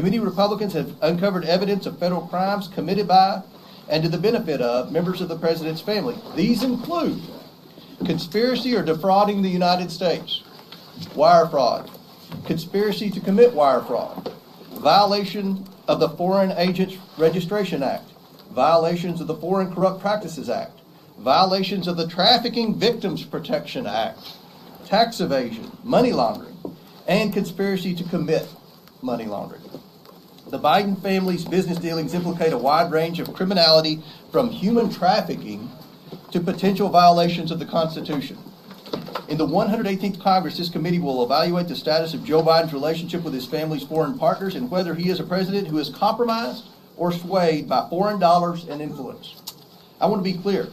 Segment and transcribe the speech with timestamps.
[0.00, 3.42] Committee Republicans have uncovered evidence of federal crimes committed by
[3.90, 6.16] and to the benefit of members of the president's family.
[6.34, 7.20] These include
[8.06, 10.42] conspiracy or defrauding the United States,
[11.14, 11.90] wire fraud,
[12.46, 14.32] conspiracy to commit wire fraud,
[14.76, 18.10] violation of the Foreign Agents Registration Act,
[18.52, 20.80] violations of the Foreign Corrupt Practices Act,
[21.18, 24.18] violations of the Trafficking Victims Protection Act,
[24.86, 26.56] tax evasion, money laundering,
[27.06, 28.48] and conspiracy to commit
[29.02, 29.60] money laundering.
[30.50, 34.02] The Biden family's business dealings implicate a wide range of criminality
[34.32, 35.70] from human trafficking
[36.32, 38.36] to potential violations of the Constitution.
[39.28, 43.32] In the 118th Congress, this committee will evaluate the status of Joe Biden's relationship with
[43.32, 46.64] his family's foreign partners and whether he is a president who is compromised
[46.96, 49.36] or swayed by foreign dollars and influence.
[50.00, 50.66] I want to be clear.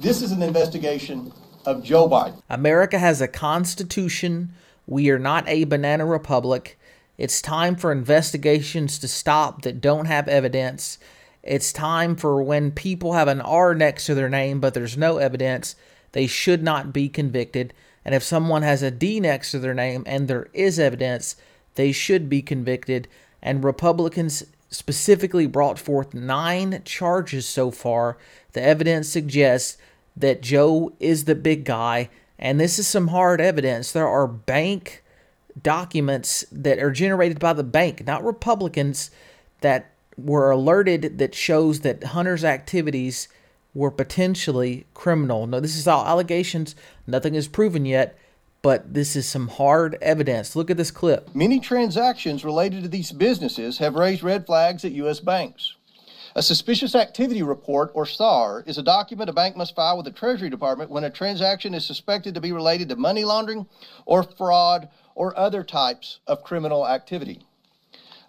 [0.00, 1.32] This is an investigation
[1.64, 2.42] of Joe Biden.
[2.50, 4.54] America has a constitution.
[4.88, 6.80] We are not a banana republic.
[7.18, 10.98] It's time for investigations to stop that don't have evidence.
[11.42, 15.18] It's time for when people have an R next to their name but there's no
[15.18, 15.76] evidence,
[16.12, 17.74] they should not be convicted.
[18.04, 21.36] And if someone has a D next to their name and there is evidence,
[21.74, 23.08] they should be convicted.
[23.42, 28.16] And Republicans specifically brought forth nine charges so far.
[28.52, 29.76] The evidence suggests
[30.16, 32.08] that Joe is the big guy.
[32.38, 33.92] And this is some hard evidence.
[33.92, 35.01] There are bank
[35.60, 39.10] documents that are generated by the bank, not Republicans,
[39.60, 43.28] that were alerted that shows that Hunter's activities
[43.74, 45.46] were potentially criminal.
[45.46, 46.76] No, this is all allegations.
[47.06, 48.18] Nothing is proven yet,
[48.60, 50.54] but this is some hard evidence.
[50.54, 51.34] Look at this clip.
[51.34, 55.20] Many transactions related to these businesses have raised red flags at U.S.
[55.20, 55.76] banks.
[56.34, 60.12] A suspicious activity report, or SAR, is a document a bank must file with the
[60.12, 63.66] Treasury Department when a transaction is suspected to be related to money laundering
[64.06, 67.44] or fraud or other types of criminal activity.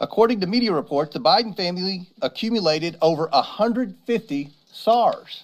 [0.02, 5.44] According to media reports, the Biden family accumulated over 150 SARs.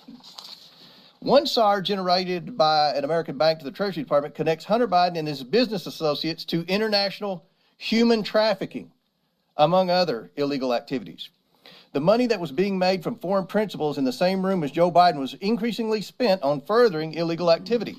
[1.19, 5.29] One SAR generated by an American bank to the Treasury Department connects Hunter Biden and
[5.29, 7.45] his business associates to international
[7.77, 8.91] human trafficking,
[9.55, 11.29] among other illegal activities.
[11.91, 14.91] The money that was being made from foreign principals in the same room as Joe
[14.91, 17.97] Biden was increasingly spent on furthering illegal activity.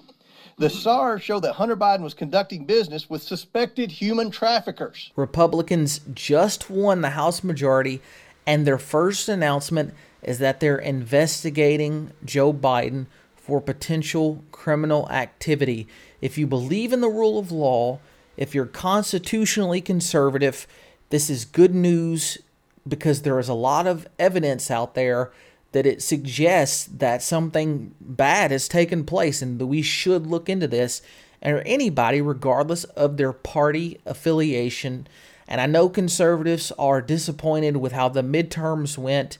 [0.58, 5.10] The SARs show that Hunter Biden was conducting business with suspected human traffickers.
[5.16, 8.02] Republicans just won the House majority,
[8.46, 15.88] and their first announcement is that they're investigating Joe Biden for potential criminal activity.
[16.20, 17.98] If you believe in the rule of law,
[18.36, 20.66] if you're constitutionally conservative,
[21.08, 22.38] this is good news
[22.86, 25.32] because there is a lot of evidence out there
[25.72, 30.66] that it suggests that something bad has taken place and that we should look into
[30.66, 31.00] this
[31.42, 35.06] or anybody regardless of their party affiliation.
[35.46, 39.38] And I know conservatives are disappointed with how the midterms went.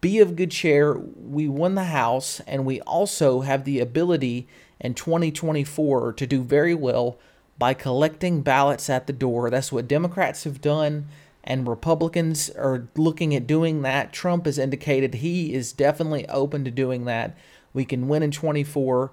[0.00, 0.98] Be of good cheer.
[0.98, 4.48] We won the house and we also have the ability
[4.80, 7.18] in 2024 to do very well
[7.58, 9.50] by collecting ballots at the door.
[9.50, 11.08] That's what democrats have done
[11.44, 14.12] and Republicans are looking at doing that.
[14.12, 17.36] Trump has indicated he is definitely open to doing that.
[17.72, 19.12] We can win in 24.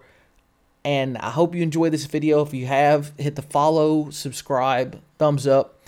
[0.83, 2.41] And I hope you enjoy this video.
[2.41, 5.79] If you have, hit the follow, subscribe, thumbs up.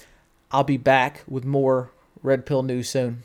[0.52, 1.92] I'll be back with more
[2.24, 3.24] Red Pill news soon.